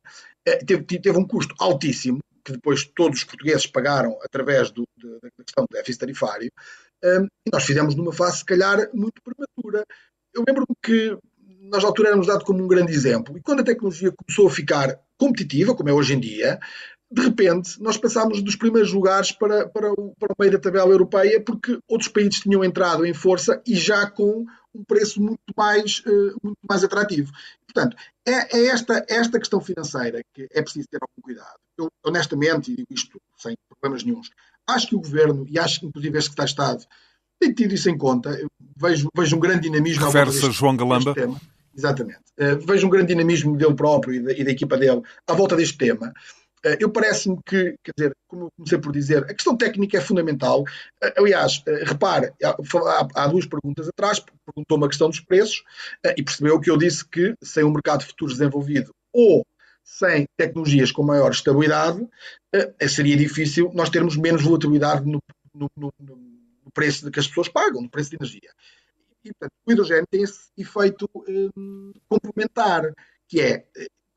[0.65, 5.65] teve, teve um custo altíssimo que depois todos os portugueses pagaram através do, da questão
[5.65, 6.51] do déficit tarifário,
[7.03, 9.84] um, nós fizemos numa fase, se calhar, muito prematura.
[10.34, 11.17] Eu lembro-me que
[11.71, 14.51] nós, à altura, éramos dados como um grande exemplo, e quando a tecnologia começou a
[14.51, 16.60] ficar competitiva, como é hoje em dia,
[17.12, 20.91] de repente, nós passámos dos primeiros lugares para, para, o, para o meio da tabela
[20.91, 25.99] europeia, porque outros países tinham entrado em força e já com um preço muito mais,
[25.99, 27.31] uh, muito mais atrativo.
[27.65, 27.95] Portanto,
[28.27, 31.60] é, é, esta, esta questão financeira que é preciso ter algum cuidado.
[31.77, 34.29] Eu, honestamente, e digo isto sem problemas nenhums,
[34.67, 36.85] acho que o Governo, e acho que inclusive este que está Estado,
[37.39, 38.29] tem tido isso em conta.
[38.29, 40.05] Eu vejo, vejo um grande dinamismo...
[40.05, 41.13] Refere-se a João Galamba?
[41.77, 42.21] Exatamente.
[42.39, 45.55] Uh, vejo um grande dinamismo dele próprio e da, e da equipa dele à volta
[45.55, 46.13] deste tema.
[46.65, 50.01] Eh, eu parece-me que, quer dizer, como eu comecei por dizer, a questão técnica é
[50.01, 50.63] fundamental.
[51.01, 52.33] Eh, aliás, repare,
[53.13, 55.63] há duas perguntas atrás, perguntou-me a questão dos preços
[56.17, 59.45] e percebeu que eu disse que sem um mercado de futuros desenvolvido ou
[59.86, 62.06] sem tecnologias com maior estabilidade,
[62.89, 65.21] seria difícil nós termos menos volatilidade no,
[65.54, 68.52] no, no, no preço que as pessoas pagam, no preço de energia.
[69.24, 71.08] E, portanto, o hidrogênio tem esse efeito
[71.56, 72.91] hum, complementar,
[73.28, 73.65] que é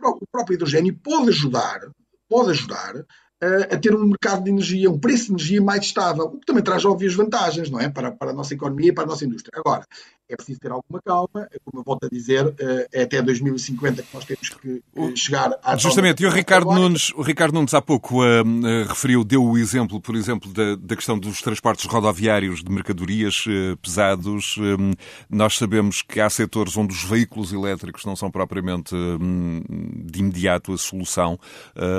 [0.02, 1.80] o próprio hidrogênio pode ajudar
[2.28, 2.94] pode ajudar
[3.40, 6.62] a, ter um mercado de energia, um preço de energia mais estável, o que também
[6.62, 7.88] traz óbvias vantagens, não é?
[7.88, 9.52] Para, para a nossa economia e para a nossa indústria.
[9.56, 9.84] Agora,
[10.28, 14.08] é preciso ter alguma calma, como eu volto a dizer, eh, é até 2050 que
[14.12, 14.82] nós temos que
[15.16, 19.42] chegar à Justamente, e o Ricardo, Nunes, o Ricardo Nunes há pouco uh, referiu, deu
[19.42, 24.56] o exemplo, por exemplo, da, da, questão dos transportes rodoviários de mercadorias uh, pesados.
[24.58, 24.92] Um,
[25.30, 29.62] nós sabemos que há setores onde os veículos elétricos não são propriamente um,
[30.04, 31.40] de imediato a solução,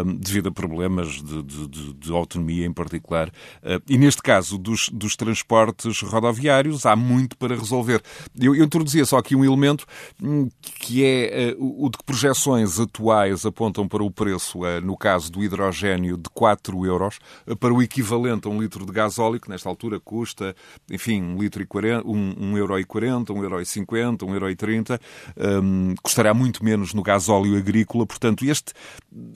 [0.06, 3.30] um, devido a problemas de, de, de, autonomia em particular.
[3.63, 8.02] Uh, e neste caso dos, dos transportes rodoviários, há muito para resolver.
[8.39, 9.86] Eu, eu introduzia só aqui um elemento
[10.22, 14.98] hum, que é uh, o de que projeções atuais apontam para o preço, uh, no
[14.98, 17.20] caso do hidrogênio, de 4 euros,
[17.60, 20.56] para o equivalente a um litro de gasóleo, que nesta altura custa,
[20.89, 24.34] enfim, 1 litro e 40, 1, 1 euro e 40, 1 euro e 50, 1
[24.34, 25.00] euro e 30,
[25.38, 28.06] um, custará muito menos no gasóleo agrícola.
[28.06, 28.74] Portanto, este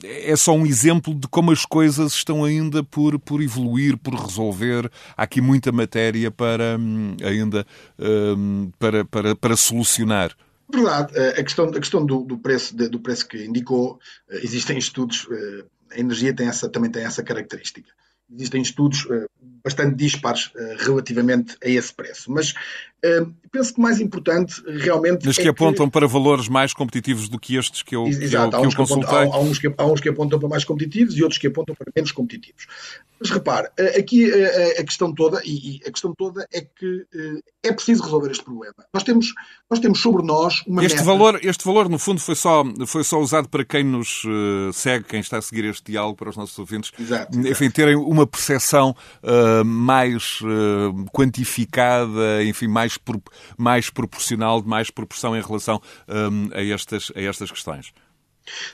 [0.02, 4.90] é só um exemplo de como as coisas estão ainda por, por evoluir, por resolver.
[5.16, 7.66] Há aqui muita matéria para hum, ainda
[7.98, 10.34] hum, para, para, para solucionar?
[10.68, 11.12] Verdade.
[11.16, 15.26] Eh, a questão, a questão do, do, preço, do preço que indicou, eh, existem estudos,
[15.30, 17.90] eh, a energia tem essa, também tem essa característica.
[18.32, 19.06] Existem estudos
[19.62, 22.30] bastante dispares relativamente a esse preço.
[22.30, 22.54] Mas
[23.50, 25.26] penso que mais importante realmente.
[25.26, 25.92] Mas que é apontam que...
[25.92, 29.08] para valores mais competitivos do que estes que eu, Exato, que eu, que eu consultei.
[29.08, 31.46] Apontam, há, há, uns que, há uns que apontam para mais competitivos e outros que
[31.46, 32.66] apontam para menos competitivos.
[33.20, 36.60] Mas repare, eh, aqui a, eh, eh, a questão toda, e, a questão toda é
[36.60, 37.06] que
[37.62, 38.74] é preciso resolver este problema.
[38.92, 39.32] Nós temos,
[39.70, 41.06] nós temos sobre nós uma este meta...
[41.06, 44.24] valor Este valor, no fundo, foi só, foi só usado para quem nos
[44.74, 48.26] segue, quem está a seguir este diálogo, para os nossos ouvintes, exato, enfim, terem uma
[48.26, 53.22] percepção uh, mais uh, quantificada, enfim, mais, pro,
[53.58, 57.92] mais proporcional, de mais proporção em relação um, a, estas, a estas questões.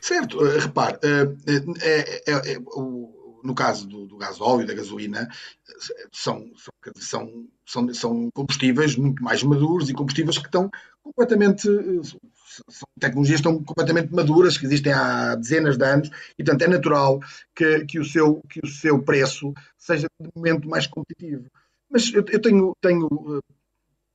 [0.01, 1.23] Certo, repare, é,
[1.81, 2.59] é, é,
[3.43, 5.29] no caso do, do gás óleo e da gasolina,
[6.13, 6.45] são,
[6.97, 10.71] são, são, são combustíveis muito mais maduros e combustíveis que estão
[11.03, 11.69] completamente.
[12.69, 17.21] São tecnologias estão completamente maduras, que existem há dezenas de anos, e portanto é natural
[17.55, 21.47] que, que, o, seu, que o seu preço seja de momento mais competitivo.
[21.91, 23.09] Mas eu, eu tenho, tenho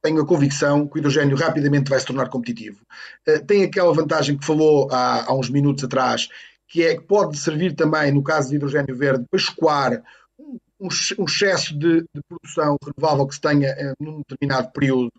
[0.05, 2.79] tenho a convicção que o hidrogênio rapidamente vai se tornar competitivo.
[3.27, 6.29] Uh, tem aquela vantagem que falou há, há, uns minutos atrás,
[6.67, 10.03] que é que pode servir também, no caso do hidrogênio verde, para escoar
[10.37, 10.59] um,
[11.17, 15.11] um excesso de, de, produção renovável que se tenha eh, num determinado período.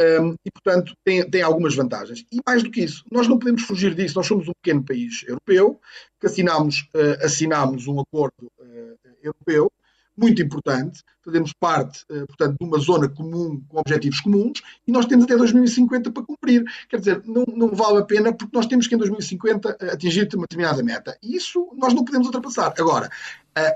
[0.00, 2.24] Um, e, portanto, tem, tem, algumas vantagens.
[2.32, 4.16] E mais do que isso, nós não podemos fugir disso.
[4.16, 5.78] Nós somos um pequeno país europeu,
[6.18, 9.70] que assinamos, uh, assinamos um acordo uh, europeu,
[10.16, 15.06] muito importante, fazemos parte, eh, portanto, de uma zona comum com objetivos comuns e nós
[15.06, 16.62] temos até 2050 para cumprir.
[16.90, 20.42] Quer dizer, não, não vale a pena porque nós temos que em 2050 atingir uma
[20.42, 21.16] determinada meta.
[21.22, 22.74] E isso nós não podemos ultrapassar.
[22.78, 23.08] Agora,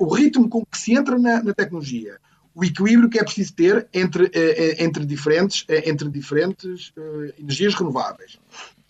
[0.00, 2.18] o ritmo com que se entra na, na tecnologia,
[2.54, 4.30] o equilíbrio que é preciso ter entre,
[4.78, 6.92] entre diferentes, entre diferentes
[7.38, 8.38] energias renováveis.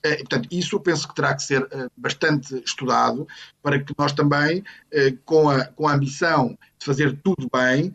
[0.03, 3.27] Portanto, isso eu penso que terá que ser bastante estudado
[3.63, 4.63] para que nós também,
[5.25, 7.91] com a, com a ambição de fazer tudo bem,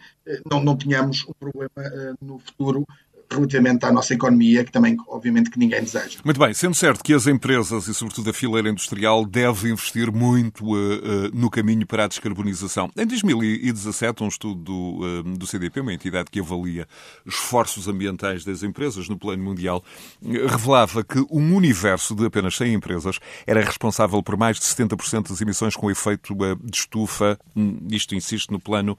[0.49, 2.83] não, não tenhamos um problema no futuro
[3.31, 6.19] relativamente à nossa economia, que também, obviamente, que ninguém deseja.
[6.23, 10.65] Muito bem, sendo certo que as empresas e, sobretudo, a fileira industrial deve investir muito
[10.65, 12.89] uh, uh, no caminho para a descarbonização.
[12.97, 16.87] Em 2017, um estudo do, uh, do CDP, uma entidade que avalia
[17.25, 19.83] esforços ambientais das empresas no plano mundial,
[20.23, 25.41] revelava que um universo de apenas 100 empresas era responsável por mais de 70% das
[25.41, 28.97] emissões com efeito de estufa, hum, isto insiste no plano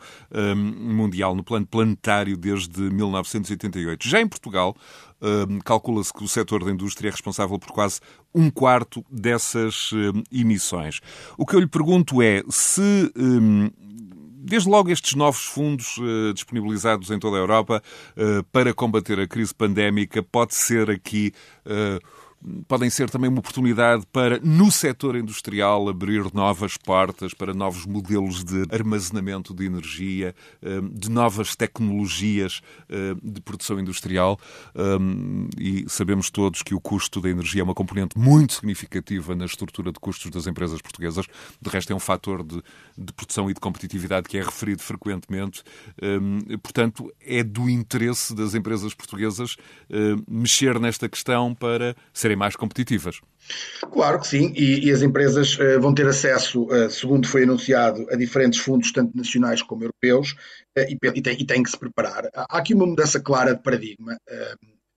[0.76, 4.08] mundial, no plano planetário desde 1988.
[4.08, 4.76] Já em Portugal,
[5.20, 8.00] hum, calcula-se que o setor da indústria é responsável por quase
[8.34, 11.00] um quarto dessas hum, emissões.
[11.36, 13.12] O que eu lhe pergunto é se.
[13.16, 13.70] Hum,
[14.42, 17.82] desde logo estes novos fundos uh, disponibilizados em toda a Europa
[18.16, 21.32] uh, para combater a crise pandémica pode ser aqui
[21.66, 22.00] uh,
[22.66, 28.42] podem ser também uma oportunidade para, no setor industrial, abrir novas portas para novos modelos
[28.42, 34.38] de armazenamento de energia, hum, de novas tecnologias hum, de produção industrial.
[34.74, 39.44] Hum, e sabemos todos que o custo da energia é uma componente muito significativa na
[39.44, 41.26] estrutura de custos das empresas portuguesas.
[41.60, 42.62] De resto, é um fator de,
[42.96, 45.62] de produção e de competitividade que é referido frequentemente.
[46.62, 49.56] Portanto, é do interesse das empresas portuguesas
[50.28, 53.20] mexer nesta questão para ser serem mais competitivas.
[53.92, 58.06] Claro que sim, e, e as empresas uh, vão ter acesso, uh, segundo foi anunciado,
[58.10, 60.32] a diferentes fundos, tanto nacionais como europeus,
[60.78, 62.28] uh, e, e, têm, e têm que se preparar.
[62.34, 64.16] Há aqui uma mudança clara de paradigma.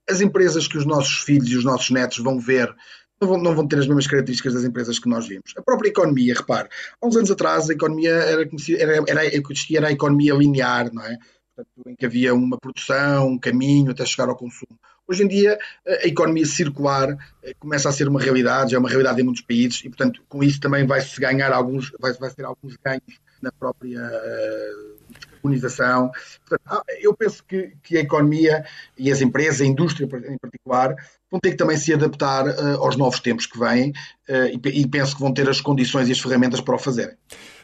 [0.08, 2.72] as empresas que os nossos filhos e os nossos netos vão ver
[3.20, 5.54] não vão, não vão, ter as mesmas características das empresas que nós vimos.
[5.56, 6.68] A própria economia, repare,
[7.00, 9.22] há uns anos atrás a economia era, era, era,
[9.70, 11.16] era a economia linear, não é?
[11.54, 14.78] Portanto, em que havia uma produção, um caminho até chegar ao consumo.
[15.06, 18.88] Hoje em dia, a economia circular eh, começa a ser uma realidade, já é uma
[18.88, 22.44] realidade em muitos países, e, portanto, com isso também vai-se ganhar alguns, vai, vai ter
[22.44, 26.10] alguns ganhos na própria uh, descarbonização.
[26.48, 28.64] Portanto, eu penso que, que, a economia
[28.96, 30.94] e as empresas, a indústria em particular,
[31.30, 34.88] vão ter que também se adaptar uh, aos novos tempos que vêm uh, e, e
[34.88, 37.16] penso que vão ter as condições e as ferramentas para o fazerem.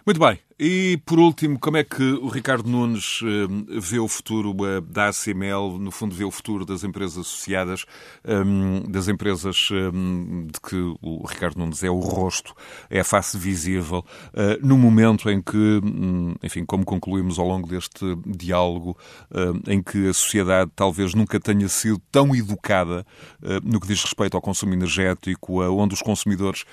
[0.05, 0.39] Muito bem.
[0.63, 5.09] E, por último, como é que o Ricardo Nunes uh, vê o futuro uh, da
[5.09, 7.87] ACML, no fundo vê o futuro das empresas associadas,
[8.29, 12.55] um, das empresas um, de que o Ricardo Nunes é o rosto,
[12.91, 14.05] é a face visível,
[14.35, 15.81] uh, no momento em que,
[16.43, 18.99] enfim, como concluímos ao longo deste diálogo,
[19.67, 23.07] em que a sociedade talvez nunca tenha sido tão educada
[23.63, 26.65] no que diz respeito ao consumo energético, onde os consumidores,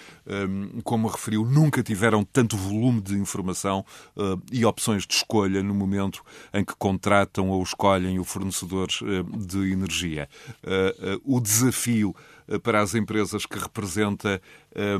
[0.84, 6.24] como referiu, nunca tiveram tanto volume de informação uh, e opções de escolha no momento
[6.54, 10.30] em que contratam ou escolhem o fornecedor uh, de energia.
[10.64, 12.16] Uh, o desafio
[12.64, 14.42] para as empresas que representa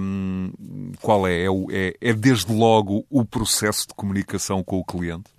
[0.02, 0.52] um,
[1.02, 1.46] qual é?
[1.46, 1.94] É, é?
[2.02, 5.30] é desde logo o processo de comunicação com o cliente?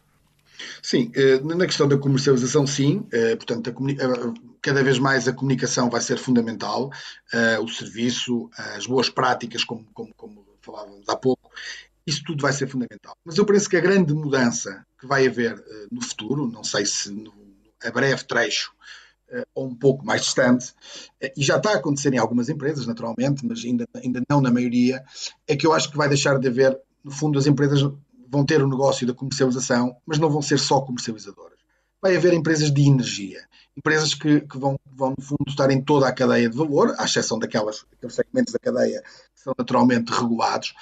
[0.83, 1.13] Sim,
[1.45, 3.07] na questão da comercialização, sim.
[3.37, 3.75] Portanto,
[4.63, 6.91] cada vez mais a comunicação vai ser fundamental,
[7.63, 11.51] o serviço, as boas práticas, como, como, como falávamos há pouco,
[12.09, 13.15] isso tudo vai ser fundamental.
[13.25, 16.87] Mas eu penso que a grande mudança que vai haver uh, no futuro, não sei
[16.87, 17.33] se no,
[17.85, 18.73] a breve trecho
[19.31, 20.71] uh, ou um pouco mais distante,
[21.23, 24.51] uh, e já está a acontecer em algumas empresas, naturalmente, mas ainda, ainda não na
[24.51, 25.05] maioria,
[25.47, 27.83] é que eu acho que vai deixar de haver, no fundo, as empresas
[28.31, 31.59] vão ter o negócio da comercialização, mas não vão ser só comercializadoras.
[32.01, 33.41] Vai haver empresas de energia,
[33.77, 37.05] empresas que, que vão, vão, no fundo, estar em toda a cadeia de valor, à
[37.05, 39.03] exceção daquelas, daqueles segmentos da cadeia
[39.35, 40.75] são naturalmente regulados,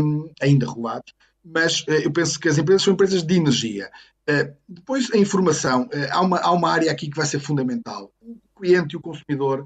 [0.00, 3.90] um, ainda regulados, mas uh, eu penso que as empresas são empresas de energia.
[4.28, 8.10] Uh, depois, a informação, uh, há, uma, há uma área aqui que vai ser fundamental.
[8.20, 9.64] O cliente e o consumidor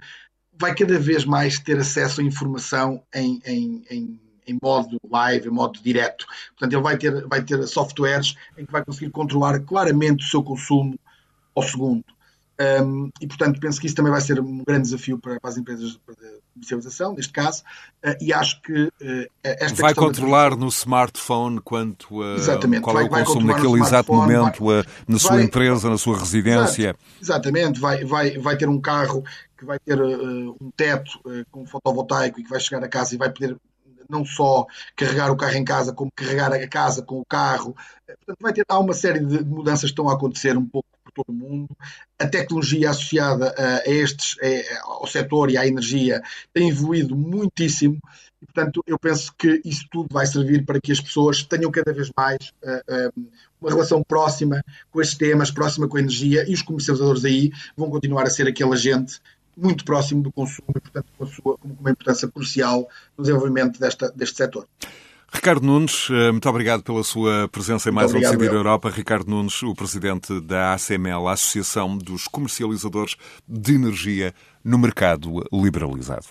[0.58, 5.52] vai cada vez mais ter acesso à informação em, em, em, em modo live, em
[5.52, 6.26] modo direto.
[6.48, 10.42] Portanto, ele vai ter, vai ter softwares em que vai conseguir controlar claramente o seu
[10.42, 10.98] consumo
[11.54, 12.15] ao segundo.
[12.58, 15.58] Um, e, portanto, penso que isso também vai ser um grande desafio para, para as
[15.58, 16.00] empresas de
[16.54, 17.62] comercialização, neste caso,
[18.04, 20.56] uh, e acho que uh, esta Vai controlar da...
[20.56, 22.82] no smartphone quanto a, Exatamente.
[22.82, 26.96] qual vai, é o consumo naquele exato momento vai, na sua empresa, na sua residência.
[27.20, 29.22] Exatamente, vai, vai, vai ter um carro
[29.58, 33.18] que vai ter uh, um teto com fotovoltaico e que vai chegar a casa e
[33.18, 33.56] vai poder
[34.08, 37.76] não só carregar o carro em casa, como carregar a casa com o carro.
[38.06, 41.30] Portanto, vai ter, há uma série de mudanças que estão a acontecer um pouco todo
[41.30, 41.76] o mundo.
[42.18, 44.36] A tecnologia associada a estes,
[44.82, 47.98] ao setor e à energia tem evoluído muitíssimo.
[48.40, 51.92] E, portanto, eu penso que isso tudo vai servir para que as pessoas tenham cada
[51.92, 53.26] vez mais uh, uh,
[53.60, 57.88] uma relação próxima com estes temas, próxima com a energia, e os comercializadores aí vão
[57.90, 59.20] continuar a ser aquele agente
[59.56, 64.10] muito próximo do consumo e, portanto, com, sua, com uma importância crucial no desenvolvimento desta,
[64.10, 64.68] deste setor.
[65.36, 68.88] Ricardo Nunes, eh, muito obrigado pela sua presença em mais um Decidir Europa.
[68.88, 73.16] Ricardo Nunes, o presidente da ACML, a Associação dos Comercializadores
[73.46, 74.32] de Energia
[74.64, 76.26] no Mercado Liberalizado.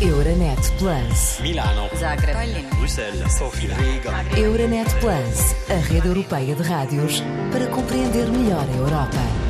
[0.00, 1.38] Euronet Plus.
[1.40, 1.88] Milano.
[1.96, 2.66] Zagreb.
[2.76, 3.38] Bruxelas.
[3.38, 3.74] Sofia.
[3.76, 4.10] Riga.
[4.36, 9.47] Euronet Plus, a rede europeia de rádios para compreender melhor a Europa.